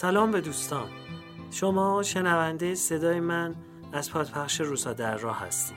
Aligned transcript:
سلام 0.00 0.30
به 0.30 0.40
دوستان. 0.40 0.88
شما 1.50 2.02
شنونده 2.02 2.74
صدای 2.74 3.20
من 3.20 3.54
از 3.92 4.10
پادپخش 4.10 4.60
روسا 4.60 4.92
در 4.92 5.16
راه 5.16 5.40
هستیم. 5.40 5.76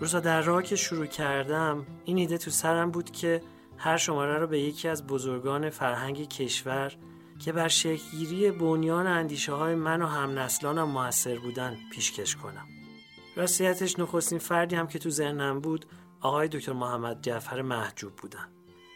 روسا 0.00 0.20
در 0.20 0.42
راه 0.42 0.62
که 0.62 0.76
شروع 0.76 1.06
کردم 1.06 1.86
این 2.04 2.18
ایده 2.18 2.38
تو 2.38 2.50
سرم 2.50 2.90
بود 2.90 3.10
که 3.10 3.42
هر 3.76 3.96
شماره 3.96 4.38
رو 4.38 4.46
به 4.46 4.60
یکی 4.60 4.88
از 4.88 5.06
بزرگان 5.06 5.70
فرهنگ 5.70 6.28
کشور 6.28 6.92
که 7.38 7.52
بر 7.52 7.68
شکلگیری 7.68 8.50
بنیان 8.50 9.06
اندیشه 9.06 9.52
های 9.52 9.74
من 9.74 10.02
و 10.02 10.06
هم 10.06 10.38
نسلانم 10.38 10.88
موثر 10.88 11.38
بودن 11.38 11.76
پیشکش 11.92 12.36
کنم. 12.36 12.66
راستیتش 13.36 13.98
نخستین 13.98 14.38
فردی 14.38 14.76
هم 14.76 14.86
که 14.86 14.98
تو 14.98 15.10
ذهنم 15.10 15.60
بود 15.60 15.86
آقای 16.20 16.48
دکتر 16.48 16.72
محمد 16.72 17.22
جعفر 17.22 17.62
محجوب 17.62 18.16
بودن 18.16 18.48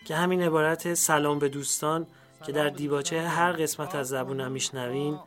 که 0.05 0.17
همین 0.17 0.43
عبارت 0.43 0.95
سلام 0.95 1.39
به 1.39 1.49
دوستان 1.49 2.07
که 2.47 2.53
در 2.53 2.69
دیباچه 2.69 3.23
هر 3.23 3.53
قسمت 3.53 3.95
از 3.95 4.09
زبونم 4.09 4.53
میشنوین 4.53 5.19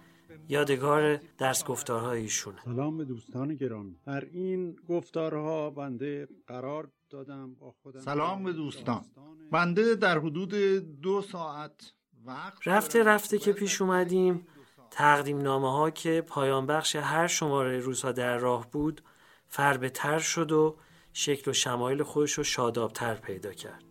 یادگار 0.49 1.19
درس 1.37 1.63
گفتارهای 1.63 2.21
ایشونه. 2.21 2.57
سلام 2.65 2.97
به 2.97 3.05
دوستان 3.05 3.55
گرامی. 3.55 3.95
در 4.05 4.25
این 4.25 4.75
گفتارها 4.89 5.69
بنده 5.69 6.27
قرار 6.47 6.91
دادم 7.09 7.55
با 7.55 7.71
خودم 7.81 7.99
سلام 7.99 8.43
به 8.43 8.53
دوستان. 8.53 9.05
بنده 9.51 9.95
در 9.95 10.19
حدود 10.19 10.53
دو 11.01 11.21
ساعت 11.21 11.93
وقت 12.25 12.67
رفته 12.67 13.03
رفته 13.03 13.37
که 13.37 13.53
پیش 13.53 13.81
اومدیم. 13.81 14.47
تقدیم 14.91 15.41
نامه 15.41 15.71
ها 15.71 15.89
که 15.89 16.21
پایان 16.27 16.65
بخش 16.65 16.95
هر 16.95 17.27
شماره 17.27 17.79
روزها 17.79 18.11
در 18.11 18.37
راه 18.37 18.71
بود 18.71 19.01
فربه 19.47 19.89
تر 19.89 20.19
شد 20.19 20.51
و 20.51 20.77
شکل 21.13 21.51
و 21.51 21.53
شمایل 21.53 22.03
خودش 22.03 22.31
رو 22.31 22.43
شادابتر 22.43 23.15
پیدا 23.15 23.53
کرد. 23.53 23.88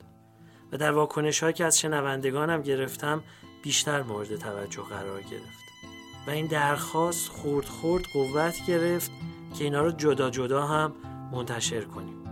و 0.72 0.76
در 0.76 0.92
واکنش 0.92 1.44
که 1.44 1.64
از 1.64 1.80
شنوندگانم 1.80 2.62
گرفتم 2.62 3.22
بیشتر 3.62 4.02
مورد 4.02 4.36
توجه 4.36 4.82
قرار 4.82 5.22
گرفت. 5.22 5.68
و 6.26 6.30
این 6.30 6.46
درخواست 6.46 7.28
خورد 7.28 7.66
خورد 7.66 8.04
قوت 8.12 8.66
گرفت 8.66 9.10
که 9.58 9.64
اینا 9.64 9.82
رو 9.82 9.92
جدا 9.92 10.30
جدا 10.30 10.66
هم 10.66 10.92
منتشر 11.32 11.80
کنیم. 11.80 12.24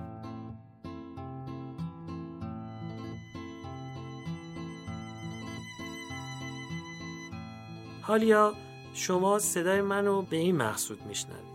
حالیا 8.03 8.55
شما 8.95 9.39
صدای 9.39 9.81
منو 9.81 10.23
به 10.23 10.37
این 10.37 10.57
مقصود 10.57 11.07
میشنوید. 11.07 11.47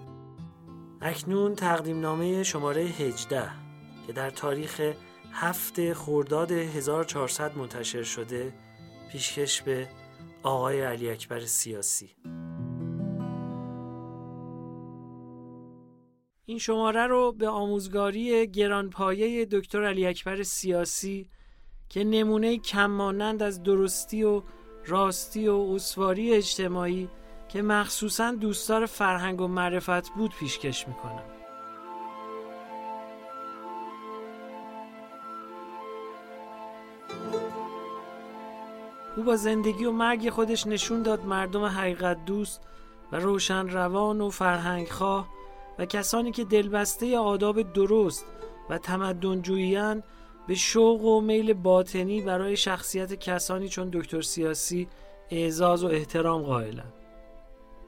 اکنون 1.01 1.55
تقدیم 1.55 1.99
نامه 1.99 2.43
شماره 2.43 2.81
18 2.81 3.49
که 4.07 4.13
در 4.13 4.29
تاریخ 4.29 4.81
هفت 5.33 5.93
خورداد 5.93 6.51
1400 6.51 7.57
منتشر 7.57 8.03
شده 8.03 8.53
پیشکش 9.11 9.61
به 9.61 9.87
آقای 10.43 10.81
علی 10.81 11.09
اکبر 11.09 11.39
سیاسی. 11.39 12.15
این 16.45 16.57
شماره 16.57 17.07
رو 17.07 17.31
به 17.31 17.47
آموزگاری 17.47 18.47
گرانپایه 18.47 19.45
دکتر 19.45 19.83
علی 19.83 20.05
اکبر 20.05 20.43
سیاسی 20.43 21.29
که 21.89 22.03
نمونه 22.03 22.57
کم 22.57 22.85
مانند 22.85 23.43
از 23.43 23.63
درستی 23.63 24.23
و 24.23 24.43
راستی 24.85 25.47
و 25.47 25.55
اسواری 25.55 26.33
اجتماعی 26.33 27.09
که 27.49 27.61
مخصوصا 27.61 28.31
دوستدار 28.31 28.85
فرهنگ 28.85 29.41
و 29.41 29.47
معرفت 29.47 30.09
بود 30.09 30.35
پیشکش 30.35 30.87
می‌کنم. 30.87 31.30
او 39.17 39.23
با 39.23 39.35
زندگی 39.35 39.85
و 39.85 39.91
مرگ 39.91 40.29
خودش 40.29 40.67
نشون 40.67 41.01
داد 41.01 41.25
مردم 41.25 41.65
حقیقت 41.65 42.25
دوست 42.25 42.61
و 43.11 43.15
روشن 43.15 43.69
روان 43.69 44.21
و 44.21 44.29
فرهنگ 44.29 44.87
خواه 44.87 45.27
و 45.79 45.85
کسانی 45.85 46.31
که 46.31 46.43
دلبسته 46.43 47.17
آداب 47.17 47.73
درست 47.73 48.25
و 48.69 48.77
تمدن 48.77 49.41
جویان 49.41 50.03
به 50.47 50.55
شوق 50.55 51.03
و 51.03 51.21
میل 51.21 51.53
باطنی 51.53 52.21
برای 52.21 52.57
شخصیت 52.57 53.13
کسانی 53.13 53.69
چون 53.69 53.89
دکتر 53.93 54.21
سیاسی 54.21 54.87
اعزاز 55.29 55.83
و 55.83 55.87
احترام 55.87 56.41
قائلند. 56.41 56.93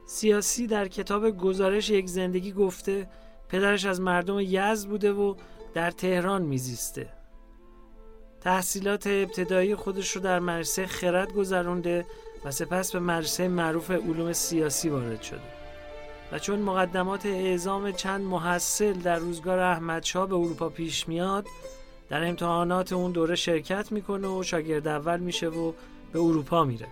سیاسی 0.05 0.67
در 0.67 0.87
کتاب 0.87 1.29
گزارش 1.29 1.89
یک 1.89 2.07
زندگی 2.07 2.51
گفته 2.51 3.07
پدرش 3.49 3.85
از 3.85 4.01
مردم 4.01 4.39
یزد 4.39 4.89
بوده 4.89 5.11
و 5.11 5.35
در 5.73 5.91
تهران 5.91 6.41
میزیسته 6.41 7.09
تحصیلات 8.43 9.07
ابتدایی 9.07 9.75
خودش 9.75 10.11
رو 10.11 10.21
در 10.21 10.39
مدرسه 10.39 10.87
خرد 10.87 11.33
گذرونده 11.33 12.05
و 12.45 12.51
سپس 12.51 12.91
به 12.91 12.99
مدرسه 12.99 13.47
معروف 13.47 13.91
علوم 13.91 14.33
سیاسی 14.33 14.89
وارد 14.89 15.21
شده. 15.21 15.39
و 16.31 16.39
چون 16.39 16.59
مقدمات 16.59 17.25
اعزام 17.25 17.91
چند 17.91 18.21
محصل 18.21 18.93
در 18.93 19.19
روزگار 19.19 19.59
احمدشاه 19.59 20.27
به 20.27 20.35
اروپا 20.35 20.69
پیش 20.69 21.07
میاد 21.07 21.45
در 22.09 22.27
امتحانات 22.27 22.93
اون 22.93 23.11
دوره 23.11 23.35
شرکت 23.35 23.91
می‌کنه 23.91 24.27
و 24.27 24.43
شاگرد 24.43 24.87
اول 24.87 25.19
میشه 25.19 25.47
و 25.47 25.73
به 26.13 26.19
اروپا 26.19 26.63
میره. 26.63 26.87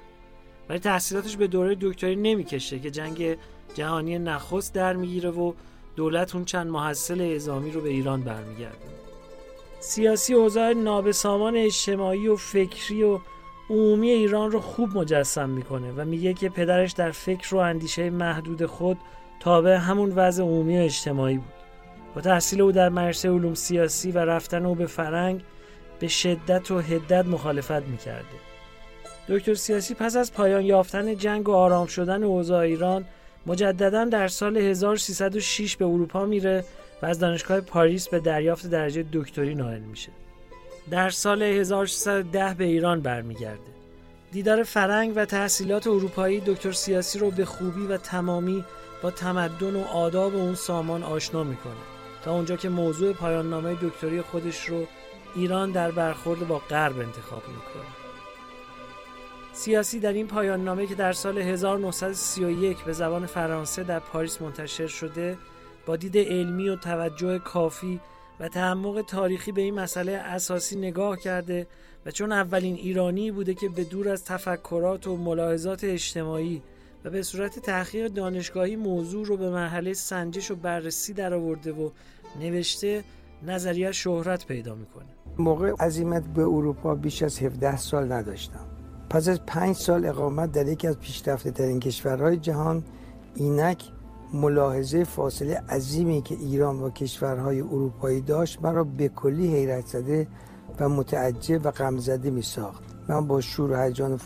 ولی 0.70 0.80
تحصیلاتش 0.80 1.38
به 1.38 1.48
دوره 1.48 1.78
دکتری 1.82 2.16
نمی‌کشه 2.16 2.80
که 2.80 2.92
جنگ 2.92 3.38
جهانی 3.74 4.20
نخست 4.20 4.74
در 4.74 4.94
می‌گیره 4.94 5.30
و 5.30 5.54
دولت 5.96 6.36
اون 6.36 6.46
چند 6.46 6.68
محصل 6.68 7.22
اعزامی 7.22 7.72
رو 7.72 7.82
به 7.82 7.90
ایران 7.90 8.22
برمیگرده 8.22 9.01
سیاسی 9.84 10.34
اوضاع 10.34 10.74
نابسامان 10.74 11.56
اجتماعی 11.56 12.28
و 12.28 12.36
فکری 12.36 13.04
و 13.04 13.20
عمومی 13.70 14.10
ایران 14.10 14.52
رو 14.52 14.60
خوب 14.60 14.98
مجسم 14.98 15.50
می‌کنه 15.50 15.92
و 15.92 16.06
میگه 16.06 16.34
که 16.34 16.50
پدرش 16.50 16.92
در 16.92 17.12
فکر 17.12 17.56
و 17.56 17.58
اندیشه 17.58 18.10
محدود 18.10 18.66
خود 18.66 18.98
تابع 19.40 19.76
همون 19.76 20.12
وضع 20.16 20.44
عمومی 20.44 20.80
و 20.80 20.82
اجتماعی 20.82 21.38
بود. 21.38 21.54
با 22.16 22.22
تحصیل 22.22 22.62
او 22.62 22.72
در 22.72 22.90
مدرسه 22.90 23.30
علوم 23.30 23.54
سیاسی 23.54 24.12
و 24.12 24.18
رفتن 24.18 24.66
او 24.66 24.76
به 24.76 24.86
فرنگ 24.86 25.42
به 26.00 26.08
شدت 26.08 26.72
و 26.72 26.80
هدت 26.80 27.26
مخالفت 27.26 27.72
می‌کرده. 27.72 28.26
دکتر 29.30 29.54
سیاسی 29.54 29.94
پس 29.94 30.16
از 30.16 30.34
پایان 30.34 30.66
یافتن 30.66 31.16
جنگ 31.16 31.50
و 31.50 31.54
آرام 31.54 31.88
شدن 31.88 32.24
اوضاع 32.24 32.60
ایران 32.60 33.06
مجددا 33.46 34.06
در 34.06 34.28
سال 34.28 34.58
1306 34.58 35.76
به 35.78 35.86
اروپا 35.86 36.26
میره 36.26 36.64
و 37.02 37.06
از 37.06 37.20
دانشگاه 37.20 37.62
پاریس 37.62 38.10
به 38.10 38.20
دریافت 38.20 38.68
درجه 38.68 39.06
دکتری 39.14 39.56
نائل 39.56 39.82
میشه. 39.82 40.12
در 40.92 41.10
سال 41.10 41.44
1610 41.44 42.54
به 42.54 42.64
ایران 42.64 43.02
برمیگرده. 43.02 43.72
دیدار 44.32 44.64
فرنگ 44.64 45.14
و 45.16 45.26
تحصیلات 45.26 45.88
اروپایی 45.88 46.40
دکتر 46.46 46.72
سیاسی 46.72 47.20
رو 47.20 47.32
به 47.32 47.46
خوبی 47.46 47.88
و 47.88 47.98
تمامی 47.98 48.66
با 49.02 49.12
تمدن 49.12 49.76
و 49.76 49.84
آداب 49.84 50.36
اون 50.36 50.56
سامان 50.56 51.04
آشنا 51.04 51.44
می‌کنه 51.44 51.74
تا 52.24 52.34
اونجا 52.34 52.56
که 52.58 52.70
موضوع 52.70 53.14
پایان 53.14 53.50
نامه 53.50 53.78
دکتری 53.82 54.22
خودش 54.22 54.70
رو 54.70 54.88
ایران 55.36 55.72
در 55.72 55.92
برخورد 55.92 56.48
با 56.48 56.58
غرب 56.58 57.00
انتخاب 57.00 57.44
می‌کنه. 57.48 57.92
سیاسی 59.54 60.00
در 60.00 60.14
این 60.14 60.28
پایان 60.28 60.64
نامه 60.64 60.88
که 60.88 60.96
در 60.96 61.14
سال 61.14 61.38
1931 61.38 62.84
به 62.84 62.94
زبان 62.94 63.26
فرانسه 63.26 63.84
در 63.84 64.00
پاریس 64.00 64.42
منتشر 64.42 64.88
شده 64.88 65.38
با 65.86 65.96
دید 65.96 66.18
علمی 66.18 66.70
و 66.70 66.76
توجه 66.76 67.40
کافی 67.40 68.00
و 68.40 68.48
تعمق 68.48 69.04
تاریخی 69.08 69.52
به 69.52 69.62
این 69.62 69.74
مسئله 69.74 70.12
اساسی 70.12 70.76
نگاه 70.76 71.18
کرده 71.18 71.68
و 72.06 72.12
چون 72.12 72.32
اولین 72.32 72.76
ایرانی 72.76 73.32
بوده 73.32 73.54
که 73.54 73.70
به 73.70 73.84
دور 73.84 74.10
از 74.10 74.26
تفکرات 74.26 75.08
و 75.08 75.18
ملاحظات 75.18 75.84
اجتماعی 75.84 76.62
و 77.06 77.10
به 77.10 77.24
صورت 77.24 77.60
تحقیق 77.60 78.08
دانشگاهی 78.08 78.76
موضوع 78.76 79.26
رو 79.26 79.38
به 79.38 79.50
مرحله 79.50 79.94
سنجش 79.94 80.52
و 80.52 80.56
بررسی 80.56 81.14
درآورده 81.14 81.72
و 81.72 81.90
نوشته 82.40 83.04
نظریه 83.44 83.92
شهرت 83.92 84.46
پیدا 84.46 84.76
می‌کنه. 84.76 85.06
موقع 85.38 85.74
عزیمت 85.80 86.24
به 86.24 86.42
اروپا 86.42 86.96
بیش 86.96 87.24
از 87.24 87.40
17 87.40 87.78
سال 87.78 88.12
نداشتم. 88.12 88.66
پس 89.10 89.28
از 89.28 89.46
پنج 89.46 89.76
سال 89.76 90.06
اقامت 90.06 90.52
در 90.52 90.68
یکی 90.68 90.88
از 90.88 91.00
پیشرفته 91.00 91.52
ترین 91.52 91.80
کشورهای 91.80 92.38
جهان 92.38 92.84
اینک 93.36 93.84
ملاحظه 94.34 95.04
فاصله 95.04 95.62
عظیمی 95.70 96.22
که 96.22 96.36
ایران 96.36 96.80
با 96.80 96.90
کشورهای 96.90 97.62
اروپایی 97.62 98.22
داشت 98.22 98.62
مرا 98.62 98.84
به 98.84 99.08
کلی 99.08 99.48
حیرت 99.48 99.86
زده 99.86 100.28
و 100.80 100.90
متعجب 100.90 101.66
و 101.66 101.72
غمزده 101.72 102.30
می 102.30 102.42
ساخت 102.42 102.84
من 103.10 103.28
با 103.28 103.42
شور 103.42 103.72
و 103.72 103.76
هیجان 103.76 104.20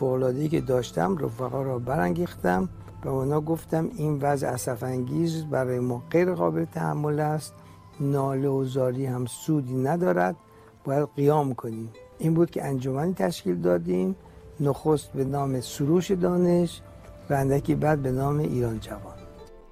که 0.49 0.61
داشتم 0.61 1.17
رفقا 1.17 1.61
را 1.61 1.79
برانگیختم 1.79 2.69
و 3.05 3.09
اونا 3.09 3.41
گفتم 3.41 3.89
این 3.97 4.19
وضع 4.21 4.47
اسف 4.47 4.83
انگیز 4.83 5.45
برای 5.45 5.79
ما 5.79 6.03
غیر 6.11 6.33
قابل 6.33 6.65
تحمل 6.65 7.19
است. 7.19 7.53
ناله 7.99 8.47
و 8.47 8.63
زاری 8.63 9.05
هم 9.05 9.25
سودی 9.25 9.75
ندارد. 9.75 10.35
باید 10.83 11.09
قیام 11.15 11.53
کنیم. 11.53 11.89
این 12.17 12.33
بود 12.33 12.51
که 12.51 12.65
انجمنی 12.65 13.13
تشکیل 13.13 13.61
دادیم. 13.61 14.15
نخست 14.59 15.11
به 15.13 15.25
نام 15.25 15.61
سروش 15.61 16.11
دانش 16.11 16.81
و 17.29 17.33
اندکی 17.33 17.75
بعد 17.75 18.01
به 18.01 18.11
نام 18.11 18.39
ایران 18.39 18.79
جوان. 18.79 19.24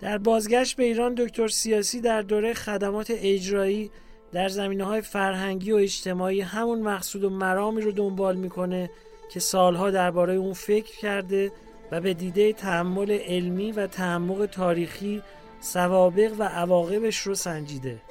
در 0.04 0.18
بازگشت 0.18 0.76
به 0.76 0.84
ایران 0.84 1.14
دکتر 1.14 1.48
سیاسی 1.48 2.02
در 2.02 2.22
دوره 2.22 2.54
خدمات 2.54 3.14
اجرایی 3.16 3.92
در 4.32 4.48
زمینه 4.48 4.84
های 4.84 5.02
فرهنگی 5.02 5.72
و 5.72 5.76
اجتماعی 5.76 6.42
همون 6.42 6.82
مقصود 6.82 7.24
و 7.24 7.30
مرامی 7.30 7.82
رو 7.82 7.92
دنبال 7.92 8.36
می‌کنه 8.36 8.90
که 9.32 9.40
سالها 9.40 9.92
درباره 9.92 10.34
اون 10.34 10.54
فکر 10.54 10.98
کرده 10.98 11.52
و 11.92 12.02
به 12.02 12.14
دیده 12.14 12.54
تحمل 12.54 13.12
علمی 13.12 13.72
و 13.72 13.88
تعمق 13.88 14.46
تاریخی 14.46 15.22
سوابق 15.62 16.32
و 16.40 16.44
عواقبش 16.44 17.18
رو 17.18 17.36
سنجیده. 17.36 18.02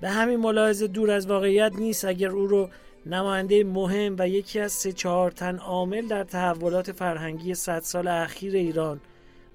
به 0.00 0.08
همین 0.08 0.40
ملاحظه 0.40 0.86
دور 0.86 1.10
از 1.10 1.26
واقعیت 1.26 1.72
نیست 1.78 2.04
اگر 2.04 2.28
او 2.28 2.46
رو 2.46 2.68
نماینده 3.06 3.64
مهم 3.64 4.16
و 4.18 4.28
یکی 4.28 4.60
از 4.60 4.72
سه 4.72 4.92
چهار 4.92 5.30
تن 5.30 5.56
عامل 5.56 6.06
در 6.06 6.24
تحولات 6.24 6.92
فرهنگی 6.92 7.54
صد 7.54 7.80
سال 7.80 8.08
اخیر 8.08 8.54
ایران 8.56 9.00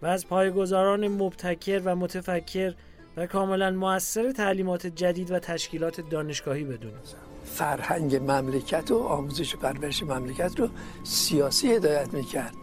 و 0.02 0.06
از 0.06 0.28
پایگزاران 0.28 1.08
مبتکر 1.08 1.82
و 1.86 1.96
متفکر 1.96 2.74
و 3.18 3.28
کاملا 3.28 3.72
موثر 3.72 4.32
تعلیمات 4.32 4.88
جدید 4.88 5.32
و 5.32 5.40
تشکیلات 5.40 6.10
دانشگاهی 6.10 6.64
بدونیم. 6.64 7.00
فرهنگ 7.46 8.16
مملکت 8.16 8.92
و 8.92 8.98
آموزش 9.00 9.56
و 9.56 9.58
پرورش 9.58 10.04
مملکت 10.04 10.60
رو 10.60 10.70
سیاسی 11.04 11.72
هدایت 11.72 12.14
می‌کرد 12.14 12.56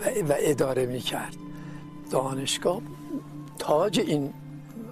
و, 0.00 0.04
و 0.04 0.34
اداره 0.38 0.86
می‌کرد. 0.86 1.36
دانشگاه 2.10 2.80
تاج 3.58 4.00
این 4.00 4.32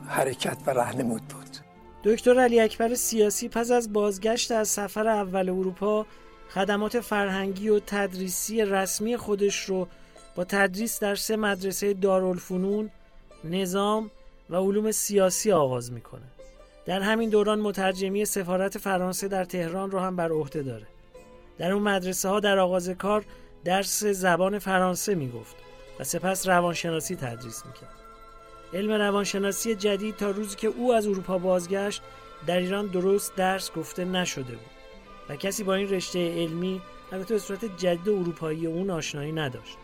حرکت 0.09 0.59
و 0.67 0.71
رهنمود 0.71 1.23
بود. 1.23 1.57
دکتر 2.05 2.41
علی 2.41 2.61
اکبر 2.61 2.95
سیاسی 2.95 3.49
پس 3.49 3.71
از 3.71 3.93
بازگشت 3.93 4.53
از 4.53 4.69
سفر 4.69 5.09
اول 5.09 5.49
اروپا 5.49 6.07
خدمات 6.51 7.01
فرهنگی 7.01 7.69
و 7.69 7.81
تدریسی 7.81 8.63
رسمی 8.63 9.17
خودش 9.17 9.65
رو 9.65 9.89
با 10.37 10.45
تدریس 10.45 11.01
در 11.01 11.15
سه 11.15 11.37
مدرسه 11.37 11.95
دارالفنون، 11.95 12.91
نظام 13.45 14.11
و 14.51 14.57
علوم 14.57 14.91
سیاسی 14.93 15.53
آغاز 15.53 15.93
می‌کنه. 15.93 16.27
در 16.87 17.01
همین 17.01 17.31
دوران 17.31 17.61
مترجمی 17.61 18.25
سفارت 18.25 18.79
فرانسه 18.79 19.29
در 19.29 19.45
تهران 19.45 19.91
رو 19.91 19.99
هم 19.99 20.17
بر 20.17 20.33
عهده 20.33 20.63
داره. 20.63 20.87
در 21.59 21.73
اون 21.73 21.83
مدرسه 21.83 22.29
ها 22.29 22.41
در 22.41 22.59
آغاز 22.59 22.89
کار 22.89 23.25
درس 23.65 24.05
زبان 24.05 24.59
فرانسه 24.59 25.15
می‌گفت 25.15 25.57
و 26.01 26.05
سپس 26.05 26.49
روانشناسی 26.49 27.17
تدریس 27.17 27.67
می‌کرد. 27.67 27.95
علم 28.75 28.93
روانشناسی 28.93 29.75
جدید 29.75 30.17
تا 30.17 30.31
روزی 30.31 30.57
که 30.57 30.69
او 30.69 30.95
از 30.95 31.07
اروپا 31.07 31.39
بازگشت 31.39 32.03
در 32.47 32.57
ایران 32.57 32.87
درست 32.87 33.37
درس 33.37 33.73
گفته 33.73 34.05
نشده 34.05 34.53
بود 34.53 34.71
و 35.29 35.37
کسی 35.37 35.65
با 35.65 35.75
این 35.75 35.91
رشته 35.91 36.35
علمی 36.35 36.83
البته 37.13 37.35
به 37.35 37.41
صورت 37.41 37.77
جدید 37.77 38.09
اروپایی 38.09 38.67
اون 38.67 38.91
آشنایی 38.91 39.33
نداشت. 39.33 39.77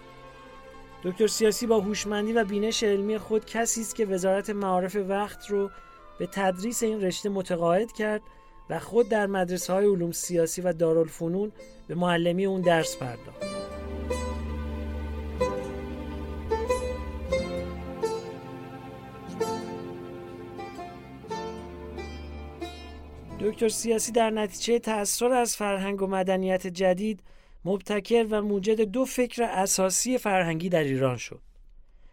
دکتر 1.04 1.26
سیاسی 1.26 1.66
با 1.66 1.80
هوشمندی 1.80 2.32
و 2.32 2.44
بینش 2.44 2.82
علمی 2.82 3.18
خود 3.18 3.44
کسی 3.44 3.80
است 3.80 3.94
که 3.94 4.06
وزارت 4.06 4.50
معارف 4.50 4.96
وقت 4.96 5.50
رو 5.50 5.70
به 6.18 6.26
تدریس 6.26 6.82
این 6.82 7.00
رشته 7.00 7.28
متقاعد 7.28 7.92
کرد 7.92 8.22
و 8.70 8.78
خود 8.78 9.08
در 9.08 9.26
مدرسه 9.26 9.72
های 9.72 9.86
علوم 9.86 10.12
سیاسی 10.12 10.60
و 10.60 10.72
دارالفنون 10.72 11.52
به 11.88 11.94
معلمی 11.94 12.46
اون 12.46 12.60
درس 12.60 12.96
پرداخت. 12.96 13.42
دکتر 23.40 23.68
سیاسی 23.68 24.12
در 24.12 24.30
نتیجه 24.30 24.78
تأثیر 24.78 25.28
از 25.28 25.56
فرهنگ 25.56 26.02
و 26.02 26.06
مدنیت 26.06 26.66
جدید 26.66 27.20
مبتکر 27.64 28.26
و 28.30 28.42
موجد 28.42 28.80
دو 28.80 29.04
فکر 29.04 29.42
اساسی 29.42 30.18
فرهنگی 30.18 30.68
در 30.68 30.84
ایران 30.84 31.16
شد. 31.16 31.40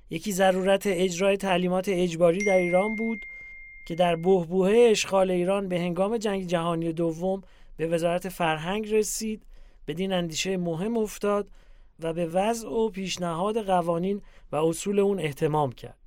یکی 0.09 0.31
ضرورت 0.31 0.83
اجرای 0.85 1.37
تعلیمات 1.37 1.89
اجباری 1.89 2.45
در 2.45 2.57
ایران 2.57 2.95
بود 2.95 3.19
که 3.87 3.95
در 3.95 4.15
بهبوه 4.15 4.71
اشغال 4.91 5.31
ایران 5.31 5.67
به 5.67 5.79
هنگام 5.79 6.17
جنگ 6.17 6.47
جهانی 6.47 6.93
دوم 6.93 7.41
به 7.77 7.87
وزارت 7.87 8.29
فرهنگ 8.29 8.93
رسید 8.93 9.43
بدین 9.87 10.13
اندیشه 10.13 10.57
مهم 10.57 10.97
افتاد 10.97 11.47
و 11.99 12.13
به 12.13 12.25
وضع 12.25 12.69
و 12.69 12.89
پیشنهاد 12.89 13.61
قوانین 13.65 14.21
و 14.51 14.55
اصول 14.55 14.99
اون 14.99 15.19
احتمام 15.19 15.71
کرد 15.71 15.97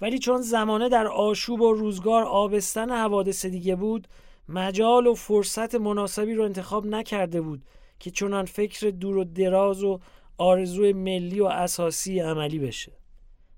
ولی 0.00 0.18
چون 0.18 0.42
زمانه 0.42 0.88
در 0.88 1.06
آشوب 1.06 1.60
و 1.60 1.72
روزگار 1.72 2.22
آبستن 2.22 2.90
حوادث 2.90 3.46
دیگه 3.46 3.76
بود 3.76 4.08
مجال 4.48 5.06
و 5.06 5.14
فرصت 5.14 5.74
مناسبی 5.74 6.34
رو 6.34 6.44
انتخاب 6.44 6.86
نکرده 6.86 7.40
بود 7.40 7.62
که 8.02 8.10
چنان 8.10 8.44
فکر 8.44 8.90
دور 8.90 9.16
و 9.16 9.24
دراز 9.24 9.84
و 9.84 10.00
آرزوی 10.38 10.92
ملی 10.92 11.40
و 11.40 11.44
اساسی 11.44 12.20
عملی 12.20 12.58
بشه. 12.58 12.92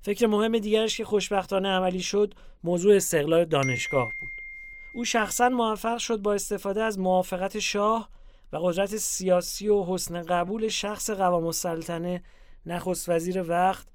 فکر 0.03 0.27
مهم 0.27 0.59
دیگرش 0.59 0.97
که 0.97 1.05
خوشبختانه 1.05 1.69
عملی 1.69 2.01
شد 2.01 2.35
موضوع 2.65 2.97
استقلال 2.97 3.45
دانشگاه 3.45 4.05
بود. 4.21 4.31
او 4.95 5.05
شخصا 5.05 5.49
موفق 5.49 5.99
شد 5.99 6.23
با 6.23 6.35
استفاده 6.35 6.83
از 6.83 6.99
موافقت 6.99 7.59
شاه 7.59 8.09
و 8.53 8.57
قدرت 8.57 8.97
سیاسی 8.97 9.69
و 9.69 9.85
حسن 9.85 10.23
قبول 10.23 10.69
شخص 10.69 11.11
قوام 11.11 11.47
السلطنه 11.47 12.23
نخست 12.67 13.09
وزیر 13.09 13.43
وقت. 13.43 13.89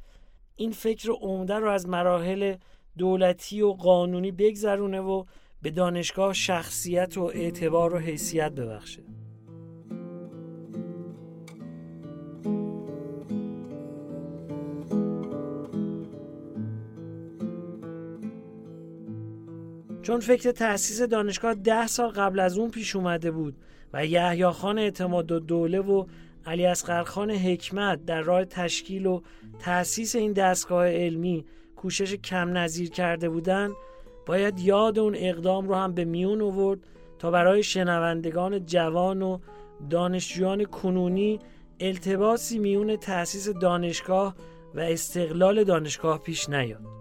این 0.55 0.71
فکر 0.71 1.11
عمده 1.11 1.55
رو 1.55 1.69
از 1.69 1.87
مراحل 1.87 2.55
دولتی 2.97 3.61
و 3.61 3.71
قانونی 3.71 4.31
بگذرونه 4.31 4.99
و 4.99 5.23
به 5.61 5.71
دانشگاه 5.71 6.33
شخصیت 6.33 7.17
و 7.17 7.23
اعتبار 7.23 7.95
و 7.95 7.97
حیثیت 7.97 8.51
ببخشه. 8.51 9.03
چون 20.09 20.19
فکر 20.19 20.51
تأسیس 20.51 21.01
دانشگاه 21.01 21.53
ده 21.53 21.87
سال 21.87 22.09
قبل 22.09 22.39
از 22.39 22.57
اون 22.57 22.71
پیش 22.71 22.95
اومده 22.95 23.31
بود 23.31 23.55
و 23.93 24.05
یحیی 24.05 24.45
خان 24.45 24.79
اعتماد 24.79 25.31
و 25.31 25.39
دوله 25.39 25.79
و 25.79 26.05
علی 26.45 26.65
اصغر 26.65 27.03
خان 27.03 27.31
حکمت 27.31 28.05
در 28.05 28.21
راه 28.21 28.45
تشکیل 28.45 29.05
و 29.05 29.21
تأسیس 29.59 30.15
این 30.15 30.33
دستگاه 30.33 30.87
علمی 30.87 31.45
کوشش 31.75 32.13
کم 32.13 32.57
نظیر 32.57 32.89
کرده 32.89 33.29
بودند 33.29 33.71
باید 34.25 34.59
یاد 34.59 34.99
اون 34.99 35.15
اقدام 35.17 35.67
رو 35.67 35.75
هم 35.75 35.93
به 35.93 36.05
میون 36.05 36.41
آورد 36.41 36.79
تا 37.19 37.31
برای 37.31 37.63
شنوندگان 37.63 38.65
جوان 38.65 39.21
و 39.21 39.39
دانشجویان 39.89 40.65
کنونی 40.65 41.39
التباسی 41.79 42.59
میون 42.59 42.95
تأسیس 42.95 43.49
دانشگاه 43.49 44.35
و 44.75 44.79
استقلال 44.79 45.63
دانشگاه 45.63 46.19
پیش 46.19 46.49
نیاد. 46.49 46.98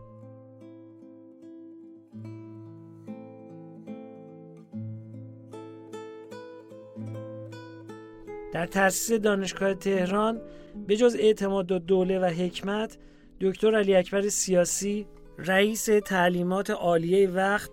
در 8.53 8.67
تأسیس 8.67 9.13
دانشگاه 9.13 9.75
تهران 9.75 10.41
به 10.87 10.97
جز 10.97 11.17
اعتماد 11.21 11.73
و 11.73 11.79
دوله 11.79 12.19
و 12.19 12.25
حکمت 12.25 12.99
دکتر 13.41 13.75
علی 13.75 13.95
اکبر 13.95 14.29
سیاسی 14.29 15.07
رئیس 15.39 15.89
تعلیمات 16.05 16.71
عالیه 16.71 17.31
وقت 17.31 17.71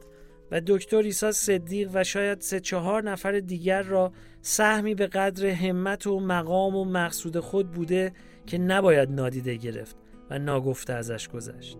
و 0.51 0.61
دکتر 0.67 0.97
ایسا 0.97 1.31
صدیق 1.31 1.89
و 1.93 2.03
شاید 2.03 2.41
سه 2.41 2.59
چهار 2.59 3.03
نفر 3.03 3.39
دیگر 3.39 3.81
را 3.81 4.11
سهمی 4.41 4.95
به 4.95 5.07
قدر 5.07 5.45
همت 5.45 6.07
و 6.07 6.19
مقام 6.19 6.75
و 6.75 6.85
مقصود 6.85 7.39
خود 7.39 7.71
بوده 7.71 8.13
که 8.45 8.57
نباید 8.57 9.11
نادیده 9.11 9.55
گرفت 9.55 9.97
و 10.29 10.39
ناگفته 10.39 10.93
ازش 10.93 11.27
گذشت. 11.29 11.77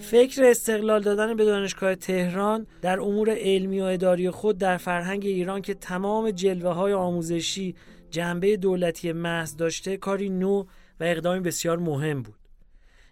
فکر 0.00 0.44
استقلال 0.44 1.02
دادن 1.02 1.36
به 1.36 1.44
دانشگاه 1.44 1.94
تهران 1.94 2.66
در 2.82 3.00
امور 3.00 3.30
علمی 3.30 3.80
و 3.80 3.84
اداری 3.84 4.30
خود 4.30 4.58
در 4.58 4.76
فرهنگ 4.76 5.26
ایران 5.26 5.62
که 5.62 5.74
تمام 5.74 6.30
جلوه 6.30 6.72
های 6.72 6.92
آموزشی 6.92 7.76
جنبه 8.10 8.56
دولتی 8.56 9.12
محض 9.12 9.56
داشته 9.56 9.96
کاری 9.96 10.28
نو 10.28 10.64
و 11.00 11.04
اقدامی 11.04 11.40
بسیار 11.40 11.78
مهم 11.78 12.22
بود. 12.22 12.38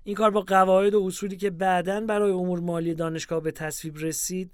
این 0.04 0.14
کار 0.14 0.30
با 0.30 0.40
قواعد 0.40 0.94
و 0.94 1.06
اصولی 1.06 1.36
که 1.36 1.50
بعدا 1.50 2.00
برای 2.00 2.32
امور 2.32 2.60
مالی 2.60 2.94
دانشگاه 2.94 3.40
به 3.40 3.52
تصویب 3.52 3.94
رسید 3.98 4.50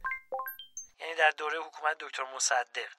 یعنی 1.01 1.15
در 1.19 1.33
دوره 1.39 1.59
حکومت 1.59 1.97
دکتر 2.01 2.23
مصدق 2.37 2.91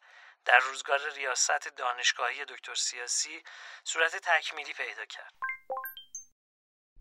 در 0.46 0.60
روزگار 0.70 1.00
ریاست 1.18 1.78
دانشگاهی 1.78 2.46
دکتر 2.50 2.76
سیاسی 2.76 3.44
صورت 3.84 4.16
تکمیلی 4.16 4.74
پیدا 4.74 5.06
کرد 5.10 5.34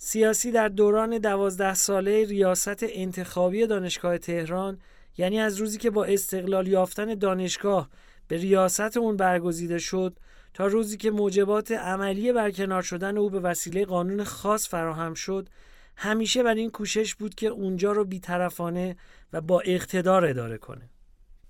سیاسی 0.04 0.50
در 0.50 0.68
دوران 0.68 1.18
دوازده 1.18 1.74
ساله 1.74 2.24
ریاست 2.24 2.82
انتخابی 2.82 3.66
دانشگاه 3.66 4.18
تهران 4.18 4.78
یعنی 5.18 5.40
از 5.40 5.56
روزی 5.56 5.78
که 5.78 5.90
با 5.90 6.04
استقلال 6.04 6.68
یافتن 6.68 7.14
دانشگاه 7.14 7.90
به 8.28 8.36
ریاست 8.36 8.96
اون 8.96 9.16
برگزیده 9.16 9.78
شد 9.78 10.18
تا 10.54 10.66
روزی 10.66 10.96
که 10.96 11.10
موجبات 11.10 11.72
عملی 11.72 12.32
برکنار 12.32 12.82
شدن 12.82 13.18
او 13.18 13.30
به 13.30 13.40
وسیله 13.40 13.84
قانون 13.84 14.24
خاص 14.24 14.68
فراهم 14.68 15.14
شد 15.14 15.48
همیشه 15.96 16.42
بر 16.42 16.54
این 16.54 16.70
کوشش 16.70 17.14
بود 17.14 17.34
که 17.34 17.46
اونجا 17.46 17.92
رو 17.92 18.04
بیطرفانه 18.04 18.96
و 19.32 19.40
با 19.40 19.60
اقتدار 19.60 20.24
اداره 20.24 20.58
کنه. 20.58 20.90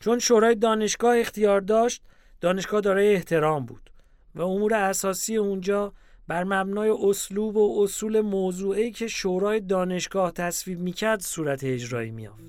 چون 0.00 0.18
شورای 0.18 0.54
دانشگاه 0.54 1.18
اختیار 1.18 1.60
داشت 1.60 2.02
دانشگاه 2.40 2.80
دارای 2.80 3.14
احترام 3.14 3.66
بود 3.66 3.90
و 4.34 4.42
امور 4.42 4.74
اساسی 4.74 5.36
اونجا 5.36 5.92
بر 6.32 6.44
مبنای 6.44 6.90
اسلوب 6.90 7.56
و 7.56 7.82
اصول 7.82 8.20
موضوعی 8.20 8.90
که 8.90 9.06
شورای 9.08 9.60
دانشگاه 9.60 10.30
تصویب 10.30 10.80
می‌کرد 10.80 11.20
صورت 11.20 11.64
اجرایی 11.64 12.10
میافت 12.10 12.44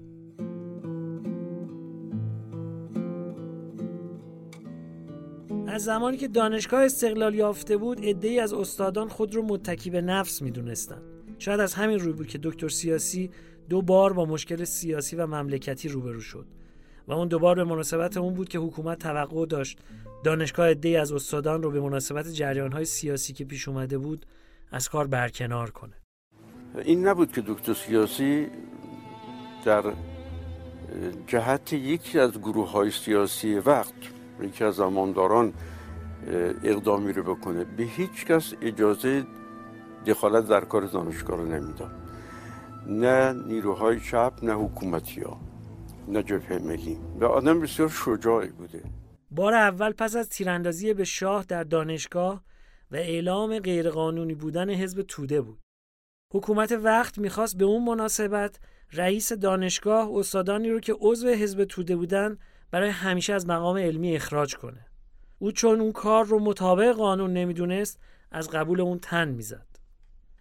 از 5.68 5.84
زمانی 5.84 6.18
که 6.18 6.28
دانشگاه 6.28 6.84
استقلال 6.84 7.36
یافته 7.36 7.78
بود 7.78 8.06
عدهای 8.06 8.40
از 8.40 8.54
استادان 8.54 9.08
خود 9.08 9.36
رو 9.36 9.42
متکی 9.42 9.90
به 9.90 10.02
نفس 10.02 10.42
می‌دونستند. 10.42 11.02
شاید 11.40 11.60
از 11.60 11.74
همین 11.74 12.00
روی 12.00 12.14
بود 12.14 12.28
که 12.28 12.40
دکتر 12.44 12.70
سیاسی 12.70 13.30
دو 13.70 13.82
بار 13.82 14.14
با 14.14 14.26
مشکل 14.26 14.64
سیاسی 14.64 15.16
و 15.16 15.28
مملکتی 15.28 15.90
روبرو 15.90 16.22
شد 16.22 16.46
و 17.08 17.14
اون 17.14 17.28
دوبار 17.28 17.56
به 17.56 17.64
مناسبت 17.64 18.18
اون 18.18 18.34
بود 18.34 18.50
که 18.50 18.60
حکومت 18.60 19.00
توقع 19.00 19.46
داشت 19.46 19.78
دانشگاه 20.24 20.70
عدهای 20.70 20.98
از 20.98 21.12
استادان 21.12 21.64
رو 21.64 21.72
به 21.72 21.82
مناسبت 21.82 22.28
جریانهای 22.28 22.86
سیاسی 22.86 23.34
که 23.34 23.46
پیش 23.46 23.68
اومده 23.68 23.98
بود 23.98 24.26
از 24.72 24.90
کار 24.90 25.08
برکنار 25.08 25.70
کنه. 25.70 25.94
این 26.86 27.08
نبود 27.08 27.32
که 27.32 27.42
دکتر 27.42 27.74
سیاسی 27.74 28.48
در 29.66 29.84
جهت 31.28 31.74
یکی 31.74 32.20
از 32.20 32.32
گروه 32.32 32.72
های 32.72 32.92
سیاسی 32.92 33.56
وقت 33.56 33.94
یکی 34.42 34.64
از 34.64 34.76
زمانداران 34.76 35.54
اقدامی 36.64 37.14
رو 37.14 37.24
بکنه 37.24 37.64
به 37.64 37.84
هیچ 37.84 38.26
کس 38.26 38.54
اجازه 38.62 39.26
دخالت 40.06 40.48
در 40.48 40.62
کار 40.62 40.82
دانشگاه 40.82 41.38
رو 41.38 41.46
نمی‌داد. 41.46 41.92
نه 42.88 43.34
نیروهای 43.34 44.00
چپ 44.00 44.34
نه 44.44 44.54
حکومتی 44.54 45.22
ها 45.22 45.40
نه 46.08 46.24
جبهه 46.24 46.58
ملی. 46.58 46.98
و 47.20 47.26
آدم 47.26 47.60
بسیار 47.60 47.90
شجاعی 47.90 48.50
بوده. 48.50 48.84
بار 49.36 49.54
اول 49.54 49.92
پس 49.92 50.16
از 50.16 50.30
تیراندازی 50.30 50.94
به 50.94 51.04
شاه 51.04 51.46
در 51.48 51.64
دانشگاه 51.64 52.44
و 52.92 52.96
اعلام 52.96 53.60
غیرقانونی 53.60 54.34
بودن 54.34 54.70
حزب 54.70 55.02
توده 55.02 55.42
بود 55.42 55.60
حکومت 56.34 56.72
وقت 56.72 57.18
می‌خواست 57.18 57.58
به 57.58 57.66
اون 57.66 57.84
مناسبت 57.84 58.60
رئیس 58.92 59.34
دانشگاه 59.34 60.10
استادانی 60.14 60.70
رو 60.70 60.80
که 60.80 60.96
عضو 61.00 61.28
حزب 61.28 61.64
توده 61.64 61.96
بودن 61.96 62.38
برای 62.72 62.90
همیشه 62.90 63.34
از 63.34 63.48
مقام 63.48 63.78
علمی 63.78 64.16
اخراج 64.16 64.56
کنه. 64.56 64.86
او 65.40 65.52
چون 65.52 65.82
اون 65.82 65.92
کار 65.92 66.26
رو 66.26 66.40
مطابق 66.40 66.92
قانون 66.92 67.34
نمی‌دونست 67.34 68.00
از 68.32 68.50
قبول 68.50 68.82
اون 68.82 69.00
تن 69.00 69.30
می‌زد. 69.30 69.68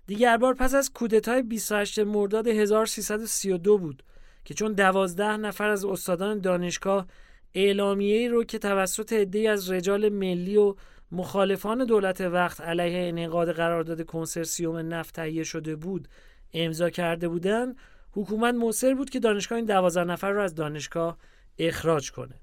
دیگر 0.06 0.36
بار 0.36 0.54
پس 0.54 0.74
از 0.74 0.92
کودتای 0.92 1.42
28 1.42 1.98
مرداد 1.98 2.46
1332 2.46 3.78
بود 3.78 4.02
که 4.44 4.54
چون 4.54 4.72
دوازده 4.72 5.36
نفر 5.36 5.68
از 5.68 5.84
استادان 5.84 6.38
دانشگاه 6.38 7.06
اعلامیه 7.54 8.28
رو 8.28 8.44
که 8.44 8.58
توسط 8.58 9.12
عده‌ای 9.12 9.46
از 9.46 9.70
رجال 9.70 10.08
ملی 10.08 10.56
و 10.56 10.74
مخالفان 11.12 11.84
دولت 11.84 12.20
وقت 12.20 12.60
علیه 12.60 13.08
انعقاد 13.08 13.52
قرارداد 13.52 14.06
کنسرسیوم 14.06 14.76
نفت 14.94 15.14
تهیه 15.14 15.44
شده 15.44 15.76
بود 15.76 16.08
امضا 16.52 16.90
کرده 16.90 17.28
بودند 17.28 17.76
حکومت 18.12 18.54
مصر 18.54 18.94
بود 18.94 19.10
که 19.10 19.20
دانشگاه 19.20 19.56
این 19.56 19.66
دوازده 19.66 20.04
نفر 20.04 20.30
رو 20.30 20.42
از 20.42 20.54
دانشگاه 20.54 21.18
اخراج 21.58 22.12
کنه. 22.12 22.40